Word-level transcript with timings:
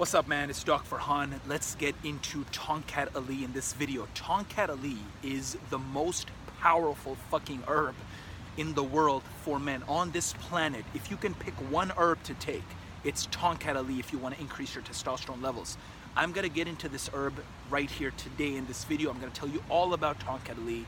What's 0.00 0.14
up 0.14 0.26
man, 0.26 0.48
it's 0.48 0.64
Doc 0.64 0.88
Farhan. 0.88 1.40
Let's 1.46 1.74
get 1.74 1.94
into 2.04 2.44
Tongkat 2.52 3.14
Ali 3.14 3.44
in 3.44 3.52
this 3.52 3.74
video. 3.74 4.08
Tongkat 4.14 4.70
Ali 4.70 4.96
is 5.22 5.58
the 5.68 5.76
most 5.76 6.28
powerful 6.58 7.16
fucking 7.30 7.64
herb 7.68 7.94
in 8.56 8.72
the 8.72 8.82
world 8.82 9.22
for 9.44 9.58
men 9.58 9.82
on 9.86 10.10
this 10.12 10.32
planet. 10.32 10.86
If 10.94 11.10
you 11.10 11.18
can 11.18 11.34
pick 11.34 11.52
one 11.70 11.92
herb 11.98 12.22
to 12.22 12.32
take, 12.32 12.64
it's 13.04 13.26
Tongkat 13.26 13.76
Ali 13.76 13.98
if 13.98 14.10
you 14.10 14.18
want 14.18 14.36
to 14.36 14.40
increase 14.40 14.74
your 14.74 14.82
testosterone 14.84 15.42
levels. 15.42 15.76
I'm 16.16 16.32
gonna 16.32 16.48
get 16.48 16.66
into 16.66 16.88
this 16.88 17.10
herb 17.12 17.34
right 17.68 17.90
here 17.90 18.12
today 18.12 18.56
in 18.56 18.64
this 18.68 18.84
video. 18.84 19.10
I'm 19.10 19.20
gonna 19.20 19.32
tell 19.32 19.50
you 19.50 19.62
all 19.68 19.92
about 19.92 20.18
Tongkat 20.18 20.56
Ali, 20.62 20.86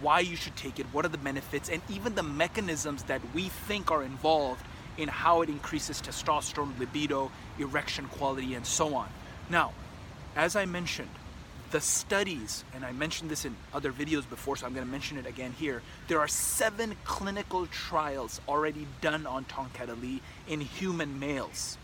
why 0.00 0.20
you 0.20 0.36
should 0.36 0.54
take 0.54 0.78
it, 0.78 0.86
what 0.92 1.04
are 1.04 1.08
the 1.08 1.18
benefits, 1.18 1.68
and 1.68 1.82
even 1.90 2.14
the 2.14 2.22
mechanisms 2.22 3.02
that 3.02 3.20
we 3.34 3.48
think 3.48 3.90
are 3.90 4.04
involved 4.04 4.64
in 4.98 5.08
how 5.08 5.42
it 5.42 5.48
increases 5.48 6.00
testosterone, 6.00 6.78
libido, 6.78 7.30
erection 7.58 8.06
quality, 8.06 8.54
and 8.54 8.64
so 8.66 8.94
on. 8.94 9.08
Now, 9.50 9.72
as 10.36 10.56
I 10.56 10.64
mentioned, 10.64 11.10
the 11.70 11.80
studies, 11.80 12.64
and 12.72 12.84
I 12.84 12.92
mentioned 12.92 13.30
this 13.30 13.44
in 13.44 13.56
other 13.72 13.92
videos 13.92 14.28
before, 14.28 14.56
so 14.56 14.66
I'm 14.66 14.74
going 14.74 14.86
to 14.86 14.92
mention 14.92 15.18
it 15.18 15.26
again 15.26 15.52
here. 15.58 15.82
There 16.06 16.20
are 16.20 16.28
seven 16.28 16.94
clinical 17.04 17.66
trials 17.66 18.40
already 18.48 18.86
done 19.00 19.26
on 19.26 19.44
Tongkat 19.46 19.88
Ali 19.88 20.22
in 20.46 20.60
human 20.60 21.18
males. 21.18 21.76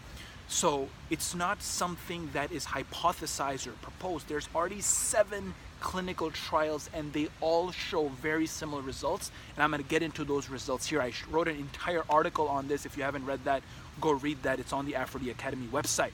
So 0.51 0.89
it's 1.11 1.33
not 1.33 1.63
something 1.63 2.29
that 2.33 2.51
is 2.51 2.67
hypothesized 2.67 3.69
or 3.69 3.73
proposed. 3.83 4.29
There's 4.29 4.49
already 4.53 4.81
seven 4.81 5.55
clinical 5.79 6.33
trials 6.33 6.91
and 6.93 7.13
they 7.13 7.29
all 7.41 7.71
show 7.71 8.09
very 8.09 8.47
similar 8.47 8.83
results. 8.83 9.31
And 9.55 9.63
I'm 9.63 9.71
going 9.71 9.81
to 9.81 9.89
get 9.89 10.03
into 10.03 10.25
those 10.25 10.51
results 10.51 10.89
here. 10.89 11.01
I 11.01 11.13
wrote 11.31 11.47
an 11.47 11.57
entire 11.57 12.03
article 12.11 12.49
on 12.49 12.67
this. 12.67 12.85
If 12.85 12.97
you 12.97 13.05
haven't 13.05 13.27
read 13.27 13.45
that, 13.45 13.63
go 14.01 14.11
read 14.11 14.43
that. 14.43 14.59
It's 14.59 14.73
on 14.73 14.87
the 14.87 14.95
Aphro-D 14.95 15.31
Academy 15.31 15.69
website. 15.69 16.13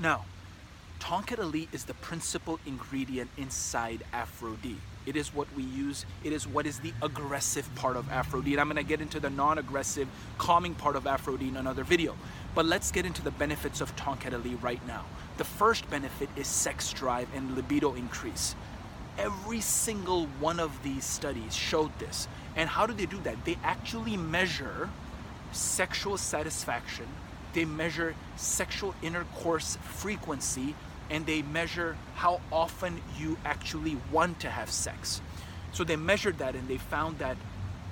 Now, 0.00 0.24
Tongkat 0.98 1.38
Ali 1.38 1.68
is 1.72 1.84
the 1.84 1.94
principal 1.94 2.58
ingredient 2.66 3.30
inside 3.38 4.02
Aphro-D. 4.12 4.76
It 5.06 5.16
is 5.16 5.32
what 5.34 5.46
we 5.56 5.62
use. 5.62 6.04
It 6.24 6.32
is 6.32 6.46
what 6.46 6.66
is 6.66 6.80
the 6.80 6.92
aggressive 7.00 7.72
part 7.74 7.96
of 7.96 8.06
Aphro-D. 8.10 8.52
And 8.52 8.60
I'm 8.60 8.66
going 8.66 8.76
to 8.76 8.82
get 8.88 9.00
into 9.00 9.18
the 9.18 9.30
non-aggressive, 9.30 10.08
calming 10.36 10.74
part 10.74 10.96
of 10.96 11.04
Aphro-D 11.04 11.48
in 11.48 11.56
another 11.56 11.84
video. 11.84 12.16
But 12.54 12.66
let's 12.66 12.90
get 12.90 13.06
into 13.06 13.22
the 13.22 13.30
benefits 13.30 13.80
of 13.80 13.94
Tongkat 13.96 14.34
Ali 14.34 14.56
right 14.56 14.84
now. 14.86 15.04
The 15.36 15.44
first 15.44 15.88
benefit 15.88 16.28
is 16.36 16.46
sex 16.46 16.92
drive 16.92 17.28
and 17.34 17.54
libido 17.54 17.94
increase. 17.94 18.56
Every 19.18 19.60
single 19.60 20.26
one 20.40 20.58
of 20.58 20.82
these 20.82 21.04
studies 21.04 21.54
showed 21.54 21.96
this. 21.98 22.26
And 22.56 22.68
how 22.68 22.86
do 22.86 22.92
they 22.92 23.06
do 23.06 23.18
that? 23.22 23.44
They 23.44 23.56
actually 23.62 24.16
measure 24.16 24.90
sexual 25.52 26.16
satisfaction, 26.16 27.06
they 27.54 27.64
measure 27.64 28.14
sexual 28.36 28.94
intercourse 29.02 29.76
frequency, 29.82 30.74
and 31.10 31.26
they 31.26 31.42
measure 31.42 31.96
how 32.14 32.40
often 32.52 33.00
you 33.18 33.36
actually 33.44 33.96
want 34.12 34.40
to 34.40 34.48
have 34.48 34.70
sex. 34.70 35.20
So 35.72 35.84
they 35.84 35.96
measured 35.96 36.38
that 36.38 36.54
and 36.54 36.66
they 36.68 36.78
found 36.78 37.18
that 37.18 37.36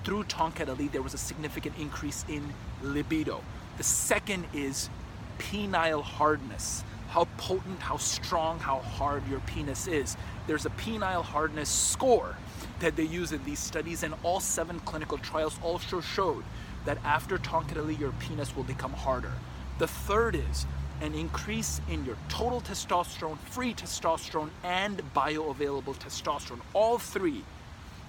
through 0.05 0.25
Tongkat 0.25 0.69
Ali 0.69 0.89
there 0.89 1.03
was 1.03 1.15
a 1.15 1.19
significant 1.19 1.77
increase 1.79 2.25
in 2.29 2.55
libido. 2.83 3.43
The 3.79 3.85
second 3.85 4.45
is 4.53 4.91
penile 5.39 6.03
hardness 6.03 6.85
how 7.09 7.27
potent, 7.39 7.81
how 7.81 7.97
strong, 7.97 8.59
how 8.59 8.81
hard 8.81 9.27
your 9.29 9.41
penis 9.41 9.87
is. 9.87 10.17
There's 10.47 10.67
a 10.67 10.71
penile 10.71 11.25
hardness 11.25 11.69
score 11.69 12.37
that 12.81 12.97
they 12.97 13.05
use 13.05 13.33
in 13.33 13.43
these 13.45 13.59
studies, 13.59 14.03
and 14.03 14.15
all 14.23 14.41
seven 14.41 14.79
clinical 14.81 15.19
trials 15.19 15.59
also 15.63 16.01
showed 16.01 16.45
that 16.85 16.99
after 17.05 17.39
Tongkat 17.39 17.99
your 17.99 18.13
penis 18.13 18.55
will 18.55 18.65
become 18.65 18.93
harder. 18.93 19.33
The 19.79 19.87
third 19.87 20.35
is 20.35 20.67
an 21.01 21.15
increase 21.15 21.81
in 21.89 22.05
your 22.05 22.17
total 22.29 22.61
testosterone, 22.61 23.39
free 23.39 23.73
testosterone, 23.73 24.51
and 24.63 25.01
bioavailable 25.15 25.97
testosterone. 25.97 26.61
All 26.75 26.99
three 26.99 27.43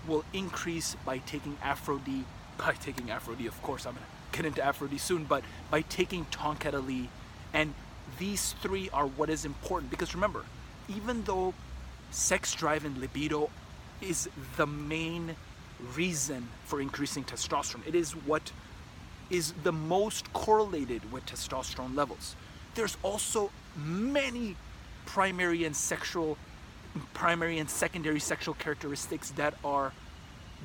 will 0.07 0.25
increase 0.33 0.95
by 1.05 1.19
taking 1.19 1.55
Aphro-D, 1.63 2.25
by 2.57 2.73
taking 2.73 3.07
Aphro-D, 3.07 3.47
of 3.47 3.61
course, 3.61 3.85
I'm 3.85 3.93
gonna 3.93 4.05
get 4.41 4.47
into 4.47 4.61
Aphro-D 4.61 4.97
soon, 4.97 5.25
but 5.25 5.43
by 5.69 5.81
taking 5.81 6.25
Tongkat 6.25 6.73
Ali 6.73 7.09
and 7.53 7.73
these 8.17 8.53
three 8.61 8.89
are 8.91 9.05
what 9.05 9.29
is 9.29 9.43
important 9.45 9.91
because 9.91 10.15
remember, 10.15 10.45
even 10.87 11.23
though 11.23 11.53
sex 12.11 12.53
drive 12.53 12.85
and 12.85 12.97
libido 12.97 13.49
is 14.01 14.29
the 14.55 14.65
main 14.65 15.35
reason 15.95 16.47
for 16.65 16.79
increasing 16.79 17.23
testosterone, 17.23 17.85
it 17.85 17.95
is 17.95 18.11
what 18.11 18.51
is 19.29 19.53
the 19.63 19.71
most 19.71 20.31
correlated 20.33 21.11
with 21.11 21.25
testosterone 21.25 21.95
levels. 21.95 22.35
There's 22.75 22.97
also 23.03 23.51
many 23.75 24.55
primary 25.05 25.65
and 25.65 25.75
sexual 25.75 26.37
primary 27.13 27.59
and 27.59 27.69
secondary 27.69 28.19
sexual 28.19 28.55
characteristics 28.55 29.31
that 29.31 29.53
are 29.63 29.91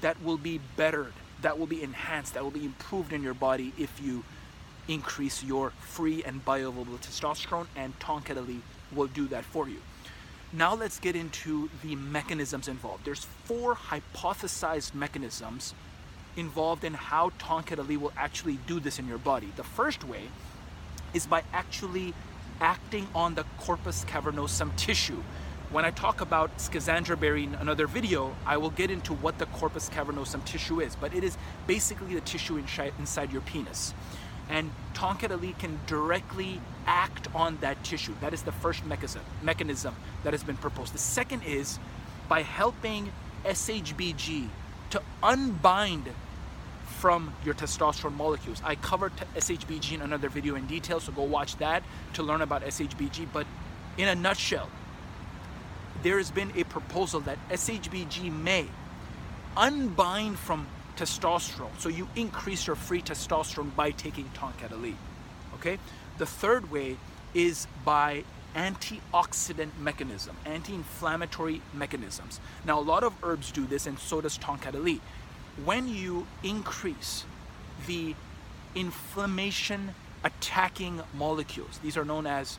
that 0.00 0.22
will 0.22 0.38
be 0.38 0.60
bettered, 0.76 1.12
that 1.42 1.58
will 1.58 1.66
be 1.66 1.82
enhanced, 1.82 2.34
that 2.34 2.42
will 2.42 2.50
be 2.50 2.64
improved 2.64 3.12
in 3.12 3.22
your 3.22 3.34
body 3.34 3.72
if 3.78 4.00
you 4.02 4.24
increase 4.88 5.42
your 5.42 5.70
free 5.80 6.22
and 6.22 6.44
bioavailable 6.44 6.98
testosterone, 6.98 7.66
and 7.76 7.98
Tongkat 7.98 8.36
Ali 8.36 8.60
will 8.92 9.06
do 9.06 9.26
that 9.28 9.44
for 9.44 9.68
you. 9.68 9.78
Now 10.52 10.74
let's 10.74 11.00
get 11.00 11.16
into 11.16 11.68
the 11.82 11.96
mechanisms 11.96 12.68
involved. 12.68 13.04
There's 13.04 13.24
four 13.44 13.74
hypothesized 13.74 14.94
mechanisms 14.94 15.74
involved 16.36 16.84
in 16.84 16.94
how 16.94 17.30
Tongkat 17.38 17.78
Ali 17.78 17.96
will 17.96 18.12
actually 18.16 18.58
do 18.66 18.78
this 18.78 18.98
in 18.98 19.08
your 19.08 19.18
body. 19.18 19.52
The 19.56 19.64
first 19.64 20.04
way 20.04 20.22
is 21.12 21.26
by 21.26 21.42
actually 21.52 22.14
acting 22.60 23.08
on 23.14 23.34
the 23.34 23.44
corpus 23.58 24.04
cavernosum 24.04 24.76
tissue. 24.76 25.22
When 25.74 25.84
I 25.84 25.90
talk 25.90 26.20
about 26.20 26.56
Schizandra 26.58 27.18
berry 27.18 27.42
in 27.42 27.56
another 27.56 27.88
video, 27.88 28.36
I 28.46 28.58
will 28.58 28.70
get 28.70 28.92
into 28.92 29.12
what 29.12 29.38
the 29.38 29.46
corpus 29.46 29.90
cavernosum 29.90 30.44
tissue 30.44 30.80
is, 30.80 30.94
but 30.94 31.12
it 31.12 31.24
is 31.24 31.36
basically 31.66 32.14
the 32.14 32.20
tissue 32.20 32.56
inside 32.56 33.32
your 33.32 33.40
penis 33.40 33.92
and 34.48 34.70
Tongkat 34.94 35.32
Ali 35.32 35.56
can 35.58 35.80
directly 35.88 36.60
act 36.86 37.26
on 37.34 37.58
that 37.60 37.82
tissue. 37.82 38.14
That 38.20 38.32
is 38.32 38.42
the 38.42 38.52
first 38.52 38.86
mechanism, 38.86 39.22
mechanism 39.42 39.96
that 40.22 40.32
has 40.32 40.44
been 40.44 40.56
proposed. 40.56 40.94
The 40.94 40.98
second 40.98 41.42
is 41.42 41.80
by 42.28 42.42
helping 42.42 43.10
SHBG 43.44 44.50
to 44.90 45.02
unbind 45.24 46.08
from 46.86 47.34
your 47.44 47.54
testosterone 47.54 48.14
molecules. 48.14 48.62
I 48.64 48.76
covered 48.76 49.12
SHBG 49.34 49.94
in 49.94 50.02
another 50.02 50.28
video 50.28 50.54
in 50.54 50.68
detail, 50.68 51.00
so 51.00 51.10
go 51.10 51.22
watch 51.22 51.56
that 51.56 51.82
to 52.12 52.22
learn 52.22 52.42
about 52.42 52.62
SHBG. 52.62 53.26
But 53.32 53.48
in 53.98 54.06
a 54.06 54.14
nutshell, 54.14 54.68
there 56.04 56.18
has 56.18 56.30
been 56.30 56.52
a 56.54 56.64
proposal 56.64 57.18
that 57.20 57.38
SHBG 57.48 58.30
may 58.30 58.66
unbind 59.56 60.38
from 60.38 60.66
testosterone. 60.96 61.70
So 61.78 61.88
you 61.88 62.06
increase 62.14 62.66
your 62.66 62.76
free 62.76 63.00
testosterone 63.00 63.74
by 63.74 63.90
taking 63.90 64.26
Tongkat 64.34 64.70
Ali. 64.70 64.96
Okay? 65.54 65.78
The 66.18 66.26
third 66.26 66.70
way 66.70 66.98
is 67.32 67.66
by 67.86 68.24
antioxidant 68.54 69.70
mechanism, 69.80 70.36
anti-inflammatory 70.44 71.62
mechanisms. 71.72 72.38
Now 72.66 72.78
a 72.78 72.82
lot 72.82 73.02
of 73.02 73.14
herbs 73.22 73.50
do 73.50 73.66
this 73.66 73.86
and 73.86 73.98
so 73.98 74.20
does 74.20 74.38
Tongkat 74.38 74.74
Ali. 74.74 75.00
When 75.64 75.88
you 75.88 76.26
increase 76.42 77.24
the 77.86 78.14
inflammation 78.74 79.94
attacking 80.22 81.00
molecules, 81.16 81.78
these 81.82 81.96
are 81.96 82.04
known 82.04 82.26
as 82.26 82.58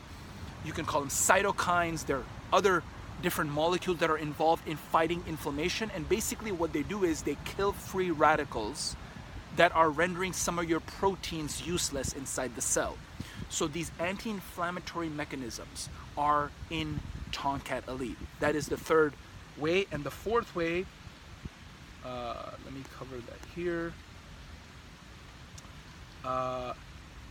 you 0.64 0.72
can 0.72 0.84
call 0.84 1.00
them 1.00 1.10
cytokines, 1.10 2.06
they're 2.06 2.24
other 2.52 2.82
different 3.22 3.50
molecules 3.50 3.98
that 3.98 4.10
are 4.10 4.18
involved 4.18 4.66
in 4.68 4.76
fighting 4.76 5.22
inflammation. 5.26 5.90
And 5.94 6.08
basically, 6.08 6.52
what 6.52 6.72
they 6.72 6.82
do 6.82 7.04
is 7.04 7.22
they 7.22 7.36
kill 7.44 7.72
free 7.72 8.10
radicals 8.10 8.96
that 9.56 9.74
are 9.74 9.90
rendering 9.90 10.32
some 10.32 10.58
of 10.58 10.68
your 10.68 10.80
proteins 10.80 11.66
useless 11.66 12.12
inside 12.12 12.54
the 12.54 12.62
cell. 12.62 12.96
So, 13.48 13.66
these 13.66 13.90
anti 13.98 14.30
inflammatory 14.30 15.08
mechanisms 15.08 15.88
are 16.16 16.50
in 16.70 17.00
Tongkat 17.32 17.88
Ali. 17.88 18.16
That 18.40 18.54
is 18.54 18.68
the 18.68 18.76
third 18.76 19.14
way. 19.56 19.86
And 19.90 20.04
the 20.04 20.10
fourth 20.10 20.54
way, 20.54 20.84
uh, 22.04 22.50
let 22.64 22.74
me 22.74 22.82
cover 22.98 23.16
that 23.16 23.38
here. 23.54 23.92
Uh, 26.24 26.74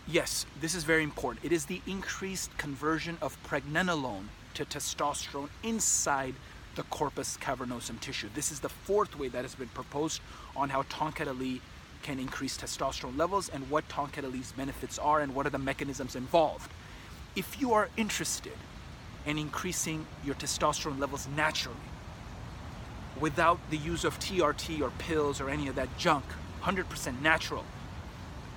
yes, 0.08 0.46
this 0.62 0.74
is 0.74 0.84
very 0.84 1.04
important. 1.04 1.46
It 1.46 1.52
is 1.52 1.66
the 1.66 1.82
increased 1.86 2.58
conversion 2.58 3.18
of 3.22 3.38
pregnenolone 3.44 4.28
to 4.56 4.66
testosterone 4.66 5.50
inside 5.64 6.36
the 6.76 6.84
corpus 6.84 7.38
cavernosum 7.38 8.00
tissue. 8.00 8.30
This 8.34 8.52
is 8.52 8.60
the 8.60 8.70
fourth 8.70 9.18
way 9.18 9.28
that 9.30 9.44
has 9.44 9.56
been 9.56 9.70
proposed 9.70 10.22
on 10.56 10.70
how 10.70 10.84
Tongkat 10.84 11.28
Ali 11.28 11.62
can 12.04 12.20
increase 12.20 12.58
testosterone 12.58 13.18
levels 13.18 13.50
and 13.50 13.70
what 13.70 13.88
Tongkat 13.90 14.24
Ali's 14.24 14.52
benefits 14.52 15.00
are 15.00 15.22
and 15.22 15.34
what 15.34 15.46
are 15.46 15.50
the 15.50 15.58
mechanisms 15.58 16.16
involved. 16.16 16.72
If 17.36 17.60
you 17.60 17.74
are 17.74 17.90
interested 17.98 18.58
in 19.26 19.38
increasing 19.38 20.06
your 20.24 20.36
testosterone 20.36 21.00
levels 21.00 21.28
naturally, 21.36 21.78
without 23.20 23.60
the 23.70 23.78
use 23.78 24.04
of 24.04 24.20
TRT 24.20 24.82
or 24.82 24.92
pills 24.92 25.40
or 25.40 25.50
any 25.50 25.68
of 25.68 25.76
that 25.76 25.98
junk, 25.98 26.26
100% 26.64 27.22
natural, 27.22 27.64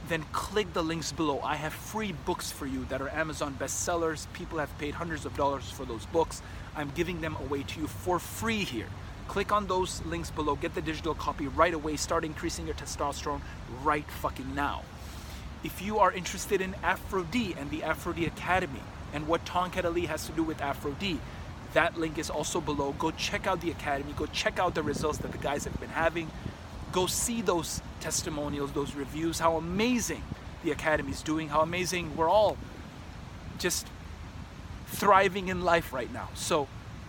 then 0.09 0.25
click 0.33 0.73
the 0.73 0.83
links 0.83 1.13
below. 1.13 1.41
I 1.43 1.57
have 1.57 1.73
free 1.73 2.13
books 2.13 2.51
for 2.51 2.67
you 2.67 2.85
that 2.87 3.01
are 3.01 3.09
Amazon 3.11 3.57
bestsellers. 3.59 4.27
People 4.33 4.59
have 4.59 4.77
paid 4.79 4.95
hundreds 4.95 5.25
of 5.27 5.37
dollars 5.37 5.71
for 5.71 5.85
those 5.85 6.07
books. 6.07 6.43
I'm 6.75 6.91
giving 6.95 7.21
them 7.21 7.37
away 7.37 7.63
to 7.65 7.81
you 7.81 7.87
for 7.87 8.19
free 8.19 8.65
here. 8.65 8.89
Click 9.29 9.53
on 9.53 9.67
those 9.67 10.03
links 10.07 10.31
below, 10.31 10.57
get 10.57 10.75
the 10.75 10.81
digital 10.81 11.15
copy 11.15 11.47
right 11.49 11.75
away, 11.75 11.97
start 11.97 12.25
increasing 12.25 12.65
your 12.65 12.75
testosterone 12.75 13.43
right 13.83 14.11
fucking 14.11 14.55
now. 14.55 14.83
If 15.63 15.83
you 15.83 15.99
are 15.99 16.13
interested 16.13 16.61
in 16.61 16.73
Aphro-D 16.83 17.55
and 17.59 17.71
the 17.71 17.81
Aphro-D 17.81 18.25
Academy 18.25 18.81
and 19.13 19.29
what 19.29 19.45
Tongkat 19.45 19.85
Ali 19.85 20.07
has 20.07 20.25
to 20.27 20.33
do 20.33 20.43
with 20.43 20.59
Aphro-D, 20.59 21.21
that 21.75 21.99
link 21.99 22.17
is 22.17 22.31
also 22.31 22.61
below. 22.61 22.93
Go 22.93 23.11
check 23.11 23.47
out 23.47 23.61
the 23.61 23.71
academy, 23.71 24.15
go 24.17 24.27
check 24.27 24.59
out 24.59 24.75
the 24.75 24.83
results 24.83 25.19
that 25.19 25.33
the 25.33 25.39
guys 25.39 25.65
have 25.65 25.79
been 25.79 25.91
having. 25.91 26.31
Go 26.93 27.07
see 27.07 27.43
those 27.43 27.83
testimonials, 28.01 28.73
those 28.73 28.95
reviews, 28.95 29.39
how 29.39 29.57
amazing 29.57 30.23
the 30.65 30.71
academy 30.71 31.13
is 31.13 31.23
doing, 31.23 31.49
how 31.49 31.61
amazing 31.61 32.17
we're 32.17 32.29
all 32.29 32.57
just 33.59 33.87
thriving 34.87 35.49
in 35.49 35.63
life 35.63 35.93
right 35.93 36.13
now. 36.13 36.29
So 36.35 36.69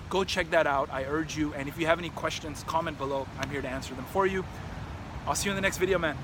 go 0.10 0.24
check 0.24 0.50
that 0.52 0.68
out. 0.68 0.90
I 0.92 1.06
urge 1.06 1.38
you. 1.38 1.54
And 1.54 1.70
if 1.70 1.80
you 1.80 1.86
have 1.86 2.00
any 2.00 2.10
questions, 2.10 2.64
comment 2.68 2.98
below. 2.98 3.28
I'm 3.40 3.50
here 3.50 3.62
to 3.62 3.68
answer 3.68 3.94
them 3.94 4.06
for 4.06 4.26
you. 4.26 4.44
I'll 5.28 5.36
see 5.36 5.46
you 5.46 5.52
in 5.52 5.56
the 5.56 5.62
next 5.62 5.78
video, 5.78 5.98
man. 5.98 6.18